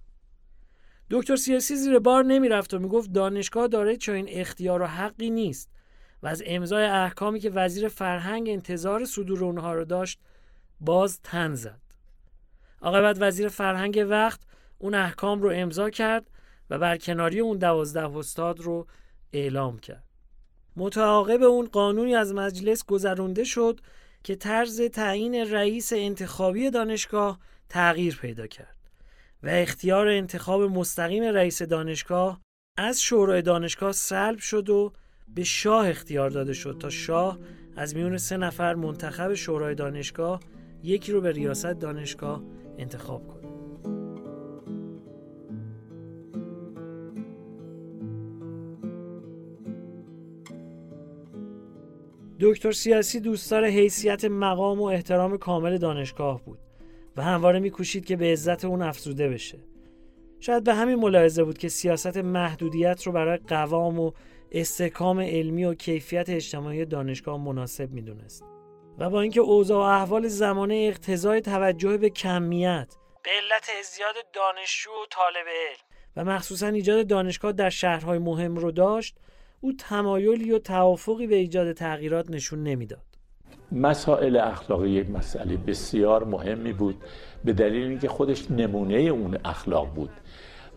دکتر 1.11 1.35
سیاسی 1.35 1.75
زیر 1.75 1.99
بار 1.99 2.23
نمی‌رفت 2.23 2.73
و 2.73 2.79
می‌گفت 2.79 3.11
دانشگاه 3.11 3.67
داره 3.67 3.97
چنین 3.97 4.25
اختیار 4.29 4.81
و 4.81 4.85
حقی 4.85 5.29
نیست 5.29 5.69
و 6.23 6.27
از 6.27 6.43
امضای 6.45 6.85
احکامی 6.85 7.39
که 7.39 7.49
وزیر 7.49 7.87
فرهنگ 7.87 8.49
انتظار 8.49 9.05
صدور 9.05 9.43
اونها 9.43 9.73
رو 9.73 9.85
داشت 9.85 10.19
باز 10.79 11.19
تن 11.21 11.55
زد. 11.55 11.79
عاقبت 12.81 13.17
وزیر 13.19 13.47
فرهنگ 13.47 14.05
وقت 14.09 14.39
اون 14.79 14.95
احکام 14.95 15.41
رو 15.41 15.51
امضا 15.53 15.89
کرد 15.89 16.29
و 16.69 16.79
بر 16.79 16.97
کناری 16.97 17.39
اون 17.39 17.57
دوازده 17.57 18.17
استاد 18.17 18.59
رو 18.59 18.87
اعلام 19.33 19.79
کرد. 19.79 20.03
متعاقب 20.75 21.43
اون 21.43 21.65
قانونی 21.65 22.15
از 22.15 22.33
مجلس 22.33 22.85
گذرونده 22.85 23.43
شد 23.43 23.79
که 24.23 24.35
طرز 24.35 24.81
تعیین 24.81 25.35
رئیس 25.35 25.93
انتخابی 25.93 26.69
دانشگاه 26.69 27.39
تغییر 27.69 28.17
پیدا 28.21 28.47
کرد 28.47 28.75
و 29.43 29.47
اختیار 29.47 30.07
انتخاب 30.07 30.61
مستقیم 30.61 31.23
رئیس 31.23 31.61
دانشگاه 31.61 32.41
از 32.77 33.01
شورای 33.01 33.41
دانشگاه 33.41 33.91
سلب 33.91 34.39
شد 34.39 34.69
و 34.69 34.93
به 35.27 35.43
شاه 35.43 35.89
اختیار 35.89 36.29
داده 36.29 36.53
شد 36.53 36.77
تا 36.79 36.89
شاه 36.89 37.39
از 37.75 37.95
میون 37.95 38.17
سه 38.17 38.37
نفر 38.37 38.75
منتخب 38.75 39.33
شورای 39.33 39.75
دانشگاه 39.75 40.39
یکی 40.83 41.11
رو 41.11 41.21
به 41.21 41.31
ریاست 41.31 41.65
دانشگاه 41.65 42.43
انتخاب 42.77 43.27
کنه. 43.27 43.38
دکتر 52.41 52.71
سیاسی 52.71 53.19
دوستدار 53.19 53.65
حیثیت 53.65 54.25
مقام 54.25 54.81
و 54.81 54.83
احترام 54.83 55.37
کامل 55.37 55.77
دانشگاه 55.77 56.43
بود 56.43 56.59
و 57.17 57.21
همواره 57.21 57.59
میکوشید 57.59 58.05
که 58.05 58.15
به 58.15 58.31
عزت 58.31 58.65
اون 58.65 58.81
افزوده 58.81 59.29
بشه. 59.29 59.59
شاید 60.39 60.63
به 60.63 60.73
همین 60.73 60.95
ملاحظه 60.95 61.43
بود 61.43 61.57
که 61.57 61.69
سیاست 61.69 62.17
محدودیت 62.17 63.03
رو 63.03 63.11
برای 63.11 63.37
قوام 63.37 63.99
و 63.99 64.11
استحکام 64.51 65.19
علمی 65.19 65.65
و 65.65 65.73
کیفیت 65.73 66.29
اجتماعی 66.29 66.85
دانشگاه 66.85 67.37
مناسب 67.37 67.91
می‌دونست 67.91 68.43
و 68.97 69.09
با 69.09 69.21
اینکه 69.21 69.39
اوضاع 69.39 69.77
و 69.77 70.01
احوال 70.01 70.27
زمانه 70.27 70.75
اقتضای 70.75 71.41
توجه 71.41 71.97
به 71.97 72.09
کمیت 72.09 72.95
به 73.23 73.29
علت 73.31 73.69
ازدیاد 73.79 74.15
دانشجو 74.33 74.89
و 74.89 75.05
طالب 75.11 75.47
علم 75.47 75.79
و 76.15 76.25
مخصوصا 76.25 76.67
ایجاد 76.67 77.07
دانشگاه 77.07 77.51
در 77.51 77.69
شهرهای 77.69 78.19
مهم 78.19 78.55
رو 78.55 78.71
داشت 78.71 79.15
او 79.61 79.73
تمایلی 79.77 80.51
و 80.51 80.59
توافقی 80.59 81.27
به 81.27 81.35
ایجاد 81.35 81.73
تغییرات 81.73 82.31
نشون 82.31 82.63
نمی‌داد. 82.63 83.01
مسائل 83.71 84.37
اخلاقی 84.37 84.89
یک 84.89 85.09
مسئله 85.09 85.57
بسیار 85.57 86.23
مهمی 86.23 86.73
بود 86.73 86.95
به 87.45 87.53
دلیل 87.53 87.87
اینکه 87.87 88.07
خودش 88.07 88.51
نمونه 88.51 88.95
اون 88.95 89.37
اخلاق 89.45 89.93
بود. 89.93 90.09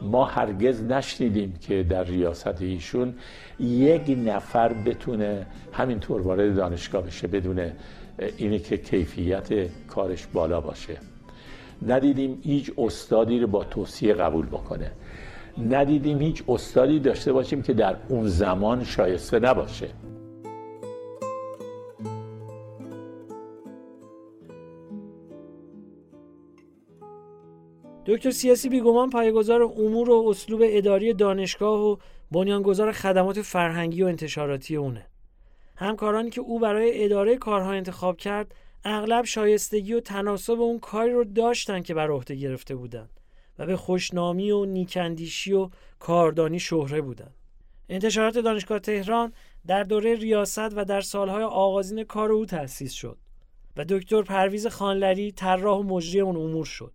ما 0.01 0.25
هرگز 0.25 0.83
نشنیدیم 0.83 1.55
که 1.61 1.83
در 1.83 2.05
ریاست 2.05 2.63
ایشون 2.63 3.15
یک 3.61 4.19
نفر 4.25 4.73
بتونه 4.73 5.47
همینطور 5.73 6.21
وارد 6.21 6.57
دانشگاه 6.57 7.03
بشه 7.03 7.27
بدون 7.27 7.73
اینه 8.37 8.59
که 8.59 8.77
کیفیت 8.77 9.49
کارش 9.87 10.27
بالا 10.27 10.61
باشه. 10.61 10.97
ندیدیم 11.87 12.41
هیچ 12.43 12.73
استادی 12.79 13.39
رو 13.39 13.47
با 13.47 13.65
توصیه 13.65 14.15
قبول 14.15 14.47
بکنه. 14.47 14.93
ندیدیم 15.59 16.19
هیچ 16.19 16.45
استادی 16.49 17.01
داشته 17.01 17.33
باشیم 17.33 17.63
که 17.63 17.73
در 17.73 17.97
اون 18.09 18.27
زمان 18.27 18.85
شایسته 18.85 19.39
نباشه 19.39 19.89
دکتر 28.07 28.31
سیاسی 28.31 28.69
بیگمان 28.69 29.11
پایگزار 29.11 29.63
امور 29.63 30.11
و 30.11 30.29
اسلوب 30.29 30.61
اداری 30.65 31.15
دانشگاه 31.15 31.81
و 31.81 31.97
بنیانگذار 32.31 32.93
خدمات 32.93 33.43
فرهنگی 33.43 34.03
و 34.03 34.07
انتشاراتی 34.07 34.77
اونه. 34.77 35.07
همکارانی 35.77 36.31
که 36.31 36.41
او 36.41 36.59
برای 36.59 37.05
اداره 37.05 37.37
کارها 37.37 37.73
انتخاب 37.73 38.17
کرد 38.17 38.55
اغلب 38.85 39.25
شایستگی 39.25 39.95
و 39.95 40.01
تناسب 40.01 40.61
اون 40.61 40.79
کاری 40.79 41.13
رو 41.13 41.25
داشتن 41.25 41.83
که 41.83 41.95
بر 41.95 42.11
عهده 42.11 42.35
گرفته 42.35 42.75
بودند 42.75 43.22
و 43.59 43.67
به 43.67 43.77
خوشنامی 43.77 44.51
و 44.51 44.65
نیکندیشی 44.65 45.53
و 45.53 45.71
کاردانی 45.99 46.59
شهره 46.59 47.01
بودند. 47.01 47.35
انتشارات 47.89 48.39
دانشگاه 48.39 48.79
تهران 48.79 49.33
در 49.67 49.83
دوره 49.83 50.15
ریاست 50.15 50.77
و 50.77 50.85
در 50.85 51.01
سالهای 51.01 51.43
آغازین 51.43 52.05
کار 52.05 52.33
او 52.33 52.47
تأسیس 52.47 52.93
شد 52.93 53.19
و 53.77 53.85
دکتر 53.85 54.23
پرویز 54.23 54.67
خانلری 54.67 55.33
طراح 55.33 55.79
و 55.79 55.83
مجری 55.83 56.21
اون 56.21 56.37
امور 56.37 56.65
شد. 56.65 56.93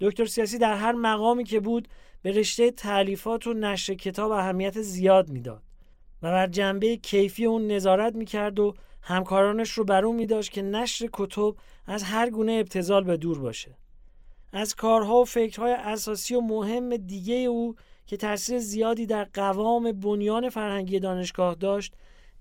دکتر 0.00 0.24
سیاسی 0.24 0.58
در 0.58 0.76
هر 0.76 0.92
مقامی 0.92 1.44
که 1.44 1.60
بود 1.60 1.88
به 2.22 2.32
رشته 2.32 2.70
تعلیفات 2.70 3.46
و 3.46 3.54
نشر 3.54 3.94
کتاب 3.94 4.30
اهمیت 4.30 4.82
زیاد 4.82 5.28
می‌داد 5.28 5.62
و 6.22 6.32
بر 6.32 6.46
جنبه 6.46 6.96
کیفی 6.96 7.44
اون 7.44 7.66
نظارت 7.66 8.14
می‌کرد 8.14 8.60
و 8.60 8.74
همکارانش 9.02 9.70
رو 9.70 9.84
بر 9.84 10.04
اون 10.04 10.16
میداشت 10.16 10.52
که 10.52 10.62
نشر 10.62 11.08
کتب 11.12 11.54
از 11.86 12.02
هر 12.02 12.30
گونه 12.30 12.52
ابتزال 12.52 13.04
به 13.04 13.16
دور 13.16 13.38
باشه 13.38 13.76
از 14.56 14.74
کارها 14.74 15.20
و 15.20 15.24
فکرهای 15.24 15.72
اساسی 15.72 16.34
و 16.34 16.40
مهم 16.40 16.96
دیگه 16.96 17.34
او 17.34 17.76
که 18.06 18.16
تاثیر 18.16 18.58
زیادی 18.58 19.06
در 19.06 19.24
قوام 19.24 19.92
بنیان 19.92 20.48
فرهنگی 20.48 21.00
دانشگاه 21.00 21.54
داشت 21.54 21.94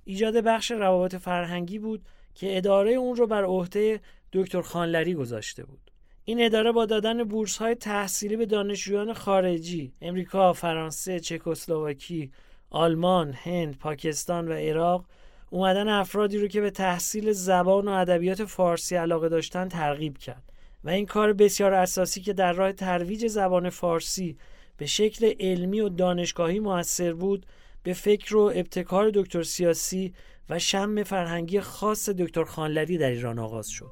ایجاد 0.04 0.38
بخش 0.38 0.72
روابط 0.72 1.16
فرهنگی 1.16 1.80
بود 1.80 2.06
که 2.36 2.58
اداره 2.58 2.92
اون 2.92 3.16
رو 3.16 3.28
بر 3.28 3.44
عهده 3.44 4.02
دکتر 4.34 4.62
خانلری 4.62 5.14
گذاشته 5.14 5.66
بود. 5.66 5.92
این 6.26 6.46
اداره 6.46 6.72
با 6.72 6.86
دادن 6.86 7.24
بورس 7.24 7.58
های 7.58 7.76
تحصیلی 7.76 8.36
به 8.36 8.46
دانشجویان 8.46 9.14
خارجی 9.14 9.94
امریکا، 10.02 10.54
فرانسه، 10.54 11.20
چکسلواکی، 11.20 12.32
آلمان، 12.70 13.34
هند، 13.34 13.78
پاکستان 13.78 14.48
و 14.48 14.54
عراق 14.54 15.06
اومدن 15.50 15.90
افرادی 15.90 16.38
رو 16.38 16.48
که 16.48 16.62
به 16.62 16.72
تحصیل 16.72 17.32
زبان 17.32 17.88
و 17.88 17.92
ادبیات 17.92 18.46
فارسی 18.46 18.96
علاقه 18.96 19.30
داشتن 19.30 19.68
ترغیب 19.68 20.18
کرد. 20.18 20.53
و 20.84 20.90
این 20.90 21.06
کار 21.06 21.34
بسیار 21.34 21.74
اساسی 21.74 22.22
که 22.22 22.34
در 22.34 22.54
راه 22.54 22.72
ترویج 22.72 23.28
زبان 23.28 23.70
فارسی 23.70 24.38
به 24.78 24.86
شکل 24.86 25.34
علمی 25.40 25.80
و 25.80 25.90
دانشگاهی 25.90 26.60
موثر 26.60 27.14
بود 27.14 27.46
به 27.84 27.94
فکر 27.94 28.36
و 28.36 28.42
ابتکار 28.56 29.12
دکتر 29.14 29.44
سیاسی 29.44 30.14
و 30.50 30.60
شم 30.60 31.04
فرهنگی 31.04 31.60
خاص 31.60 32.10
دکتر 32.10 32.44
خانلری 32.44 32.98
در 32.98 33.10
ایران 33.10 33.40
آغاز 33.40 33.68
شد. 33.68 33.92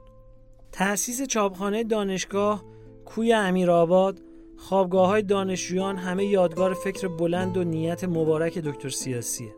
تأسیس 0.71 1.21
چاپخانه 1.21 1.83
دانشگاه 1.83 2.65
کوی 3.05 3.33
امیرآباد 3.33 4.19
خوابگاه 4.57 5.07
های 5.07 5.21
دانشجویان 5.21 5.97
همه 5.97 6.25
یادگار 6.25 6.73
فکر 6.73 7.07
بلند 7.07 7.57
و 7.57 7.63
نیت 7.63 8.03
مبارک 8.03 8.57
دکتر 8.57 8.89
سیاسیه. 8.89 9.55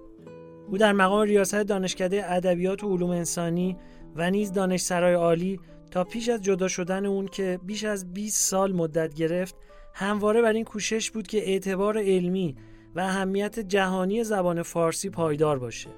او 0.68 0.78
در 0.78 0.94
مقام 0.94 1.22
ریاست 1.22 1.56
دانشکده 1.56 2.32
ادبیات 2.32 2.84
و 2.84 2.94
علوم 2.94 3.10
انسانی 3.10 3.78
و 4.16 4.32
نیز 4.32 4.52
دانشسرای 4.52 5.14
عالی 5.14 5.60
تا 5.94 6.04
پیش 6.04 6.30
از 6.30 6.42
جدا 6.42 6.68
شدن 6.68 7.06
اون 7.06 7.28
که 7.28 7.60
بیش 7.64 7.84
از 7.84 8.14
20 8.14 8.42
سال 8.42 8.74
مدت 8.74 9.14
گرفت 9.14 9.56
همواره 9.94 10.42
بر 10.42 10.54
این 10.54 10.64
کوشش 10.64 11.12
بود 11.12 11.28
که 11.28 11.38
اعتبار 11.38 11.98
علمی 11.98 12.56
و 12.96 13.00
اهمیت 13.00 13.60
جهانی 13.60 14.24
زبان 14.24 14.62
فارسی 14.62 15.10
پایدار 15.10 15.60
باشه. 15.60 15.90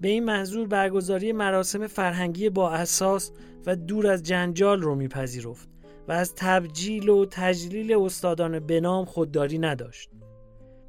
به 0.00 0.08
این 0.08 0.24
منظور 0.24 0.66
برگزاری 0.66 1.32
مراسم 1.32 1.86
فرهنگی 1.86 2.50
با 2.50 2.70
اساس 2.70 3.32
و 3.66 3.76
دور 3.76 4.06
از 4.06 4.22
جنجال 4.22 4.82
رو 4.82 4.94
میپذیرفت 4.94 5.68
و 6.08 6.12
از 6.12 6.34
تبجیل 6.34 7.08
و 7.08 7.26
تجلیل 7.30 7.96
استادان 7.96 8.58
بنام 8.58 9.04
خودداری 9.04 9.58
نداشت. 9.58 10.10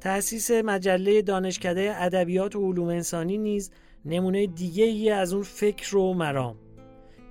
تأسیس 0.00 0.50
مجله 0.50 1.22
دانشکده 1.22 1.92
ادبیات 1.96 2.56
و 2.56 2.66
علوم 2.66 2.88
انسانی 2.88 3.38
نیز 3.38 3.70
نمونه 4.04 4.46
دیگه 4.46 4.84
ای 4.84 5.10
از 5.10 5.32
اون 5.32 5.42
فکر 5.42 5.96
و 5.96 6.14
مرام. 6.14 6.56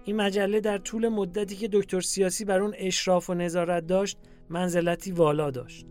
این 0.04 0.16
مجله 0.16 0.60
در 0.60 0.78
طول 0.78 1.10
مدتی 1.10 1.56
که 1.56 1.70
دکتر 1.72 2.02
سیاسی 2.02 2.46
بر 2.46 2.62
اون 2.62 2.74
اشراف 2.78 3.30
و 3.30 3.34
نظارت 3.34 3.88
داشت 3.88 4.18
منزلتی 4.50 5.12
والا 5.12 5.52
داشت. 5.52 5.86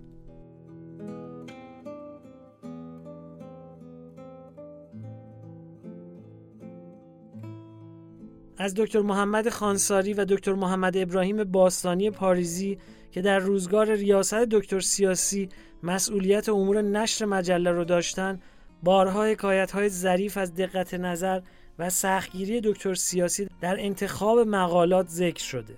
از 8.61 8.75
دکتر 8.75 9.01
محمد 9.01 9.49
خانساری 9.49 10.15
و 10.15 10.25
دکتر 10.25 10.53
محمد 10.53 10.97
ابراهیم 10.97 11.45
باستانی 11.45 12.11
پاریزی 12.11 12.79
که 13.11 13.23
در 13.23 13.39
روزگار 13.39 13.95
ریاست 13.95 14.35
دکتر 14.35 14.81
سیاسی 14.81 15.49
مسئولیت 15.83 16.49
امور 16.49 16.83
نشر 16.83 17.25
مجله 17.25 17.71
رو 17.71 17.85
داشتن 17.85 18.41
بارها 18.83 19.25
حکایت 19.25 19.71
های 19.71 19.89
ظریف 19.89 20.37
از 20.37 20.55
دقت 20.55 20.95
نظر 20.95 21.41
و 21.79 21.91
سختگیری 21.91 22.61
دکتر 22.65 22.95
سیاسی 22.95 23.49
در 23.61 23.81
انتخاب 23.81 24.39
مقالات 24.39 25.09
ذکر 25.09 25.43
شده 25.43 25.75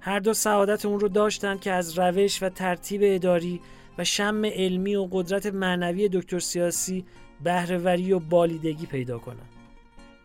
هر 0.00 0.18
دو 0.18 0.34
سعادت 0.34 0.84
اون 0.84 1.00
رو 1.00 1.08
داشتند 1.08 1.60
که 1.60 1.72
از 1.72 1.98
روش 1.98 2.42
و 2.42 2.48
ترتیب 2.48 3.00
اداری 3.04 3.60
و 3.98 4.04
شم 4.04 4.44
علمی 4.44 4.96
و 4.96 5.08
قدرت 5.12 5.46
معنوی 5.46 6.08
دکتر 6.08 6.38
سیاسی 6.38 7.04
بهرهوری 7.44 8.12
و 8.12 8.18
بالیدگی 8.18 8.86
پیدا 8.86 9.18
کنند 9.18 9.48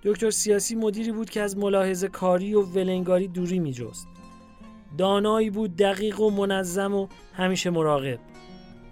دکتر 0.04 0.30
سیاسی 0.30 0.76
مدیری 0.76 1.12
بود 1.12 1.30
که 1.30 1.42
از 1.42 1.58
ملاحظه 1.58 2.08
کاری 2.08 2.54
و 2.54 2.62
ولنگاری 2.62 3.28
دوری 3.28 3.60
می 3.60 3.74
جست. 3.74 4.08
دانایی 4.98 5.50
بود 5.50 5.76
دقیق 5.76 6.20
و 6.20 6.30
منظم 6.30 6.94
و 6.94 7.08
همیشه 7.34 7.70
مراقب. 7.70 8.20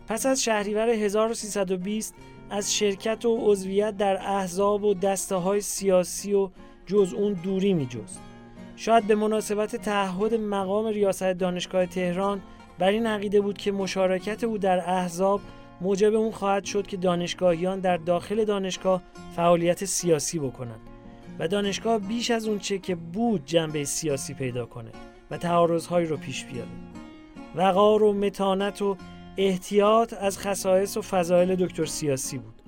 پس 0.07 0.25
از 0.25 0.43
شهریور 0.43 0.89
1320 0.89 2.15
از 2.51 2.73
شرکت 2.73 3.25
و 3.25 3.37
عضویت 3.41 3.97
در 3.97 4.15
احزاب 4.15 4.83
و 4.83 4.93
دسته 4.93 5.35
های 5.35 5.61
سیاسی 5.61 6.33
و 6.33 6.49
جز 6.85 7.13
اون 7.13 7.33
دوری 7.33 7.73
می 7.73 7.85
جست. 7.85 8.21
شاید 8.75 9.07
به 9.07 9.15
مناسبت 9.15 9.75
تعهد 9.75 10.33
مقام 10.33 10.85
ریاست 10.85 11.23
دانشگاه 11.23 11.85
تهران 11.85 12.41
بر 12.79 12.89
این 12.89 13.05
عقیده 13.05 13.41
بود 13.41 13.57
که 13.57 13.71
مشارکت 13.71 14.43
او 14.43 14.57
در 14.57 14.79
احزاب 14.89 15.41
موجب 15.81 16.15
اون 16.15 16.31
خواهد 16.31 16.65
شد 16.65 16.87
که 16.87 16.97
دانشگاهیان 16.97 17.79
در 17.79 17.97
داخل 17.97 18.45
دانشگاه 18.45 19.01
فعالیت 19.35 19.85
سیاسی 19.85 20.39
بکنند 20.39 20.79
و 21.39 21.47
دانشگاه 21.47 21.99
بیش 21.99 22.31
از 22.31 22.47
اون 22.47 22.59
چه 22.59 22.79
که 22.79 22.95
بود 22.95 23.45
جنبه 23.45 23.83
سیاسی 23.83 24.33
پیدا 24.33 24.65
کنه 24.65 24.91
و 25.31 25.37
تعارضهایی 25.37 26.07
رو 26.07 26.17
پیش 26.17 26.45
بیاره 26.45 26.69
وقار 27.55 28.03
و 28.03 28.13
متانت 28.13 28.81
و 28.81 28.97
احتیاط 29.37 30.13
از 30.19 30.39
خصایص 30.39 30.97
و 30.97 31.01
فضایل 31.01 31.55
دکتر 31.55 31.85
سیاسی 31.85 32.37
بود 32.37 32.61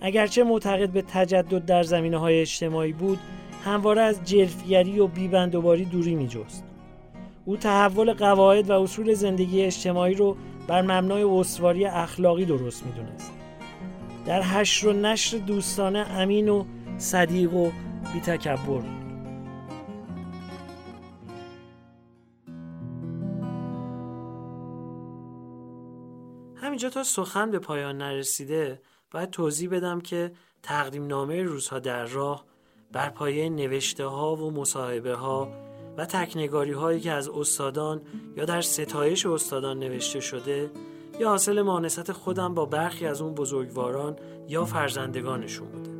اگرچه 0.00 0.44
معتقد 0.44 0.90
به 0.90 1.02
تجدد 1.02 1.64
در 1.64 1.82
زمینه 1.82 2.16
های 2.16 2.40
اجتماعی 2.40 2.92
بود 2.92 3.18
همواره 3.64 4.02
از 4.02 4.24
جلفگری 4.24 5.00
و 5.00 5.06
بیبندوباری 5.06 5.84
دوری 5.84 6.14
می 6.14 6.28
جست. 6.28 6.64
او 7.44 7.56
تحول 7.56 8.12
قواعد 8.12 8.70
و 8.70 8.82
اصول 8.82 9.14
زندگی 9.14 9.62
اجتماعی 9.62 10.14
رو 10.14 10.36
بر 10.66 10.82
مبنای 10.82 11.22
استواری 11.22 11.84
اخلاقی 11.84 12.44
درست 12.44 12.86
می 12.86 12.92
دونست. 12.92 13.32
در 14.26 14.42
حشر 14.42 14.88
و 14.88 14.92
نشر 14.92 15.38
دوستانه 15.38 15.98
امین 15.98 16.48
و 16.48 16.64
صدیق 16.98 17.54
و 17.54 17.70
بی 18.12 18.20
همینجا 26.78 26.94
تا 26.94 27.04
سخن 27.04 27.50
به 27.50 27.58
پایان 27.58 27.98
نرسیده 27.98 28.80
باید 29.10 29.30
توضیح 29.30 29.70
بدم 29.70 30.00
که 30.00 30.32
تقدیم 30.62 31.06
نامه 31.06 31.42
روزها 31.42 31.78
در 31.78 32.04
راه 32.04 32.44
بر 32.92 33.10
پایه 33.10 33.48
نوشته 33.48 34.06
ها 34.06 34.36
و 34.36 34.50
مصاحبه 34.50 35.14
ها 35.14 35.48
و 35.96 36.06
تکنگاری 36.06 36.72
هایی 36.72 37.00
که 37.00 37.12
از 37.12 37.28
استادان 37.28 38.02
یا 38.36 38.44
در 38.44 38.60
ستایش 38.60 39.26
استادان 39.26 39.78
نوشته 39.78 40.20
شده 40.20 40.70
یا 41.20 41.28
حاصل 41.28 41.62
مانست 41.62 42.12
خودم 42.12 42.54
با 42.54 42.66
برخی 42.66 43.06
از 43.06 43.20
اون 43.20 43.34
بزرگواران 43.34 44.16
یا 44.48 44.64
فرزندگانشون 44.64 45.68
بوده. 45.68 45.90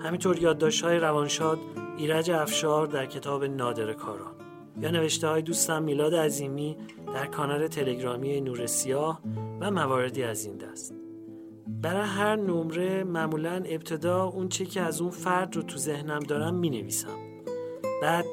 همینطور 0.00 0.38
یادداشت 0.38 0.84
های 0.84 0.98
روانشاد 0.98 1.58
ایرج 1.96 2.30
افشار 2.30 2.86
در 2.86 3.06
کتاب 3.06 3.44
نادر 3.44 3.92
کاران 3.92 4.34
یا 4.80 4.90
نوشته 4.90 5.28
های 5.28 5.42
دوستم 5.42 5.82
میلاد 5.82 6.14
عظیمی 6.14 6.76
در 7.14 7.26
کانال 7.26 7.68
تلگرامی 7.68 8.40
نور 8.40 8.66
سیاه 8.66 9.20
و 9.64 9.70
مواردی 9.70 10.22
از 10.22 10.44
این 10.44 10.56
دست. 10.56 10.94
برای 11.82 12.08
هر 12.08 12.36
نمره 12.36 13.04
معمولا 13.04 13.62
ابتدا 13.66 14.24
اون 14.24 14.48
چه 14.48 14.64
که 14.64 14.80
از 14.80 15.00
اون 15.00 15.10
فرد 15.10 15.56
رو 15.56 15.62
تو 15.62 15.78
ذهنم 15.78 16.18
دارم 16.18 16.54
می 16.54 16.70
نویسم 16.70 17.18
بعد 18.02 18.24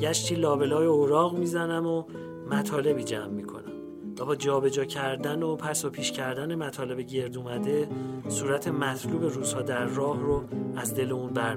گشتی 0.00 0.34
لابلای 0.34 0.86
اوراق 0.86 1.38
می‌زنم 1.38 1.86
و 1.86 2.04
مطالبی 2.50 3.04
جمع 3.04 3.26
می‌کنم. 3.26 3.72
و 4.20 4.24
با 4.24 4.36
جابجا 4.36 4.84
کردن 4.84 5.42
و 5.42 5.56
پس 5.56 5.84
و 5.84 5.90
پیش 5.90 6.12
کردن 6.12 6.54
مطالب 6.54 7.00
گرد 7.00 7.36
اومده 7.36 7.88
صورت 8.28 8.68
مطلوب 8.68 9.22
روزها 9.22 9.62
در 9.62 9.84
راه 9.84 10.20
رو 10.20 10.44
از 10.76 10.94
دل 10.94 11.12
اون 11.12 11.32
بر 11.32 11.56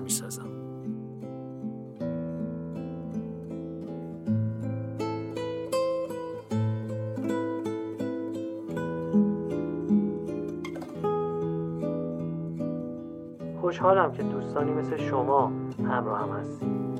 خوشحالم 13.73 14.11
که 14.11 14.23
دوستانی 14.23 14.71
مثل 14.71 14.97
شما 14.97 15.51
همراه 15.79 16.19
هم 16.19 16.29
هستید. 16.29 16.92